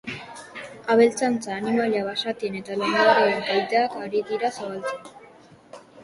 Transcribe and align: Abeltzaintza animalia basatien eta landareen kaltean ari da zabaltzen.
Abeltzaintza 0.93 1.51
animalia 1.57 2.05
basatien 2.07 2.57
eta 2.59 2.77
landareen 2.83 3.43
kaltean 3.49 4.01
ari 4.07 4.23
da 4.45 4.51
zabaltzen. 4.55 5.05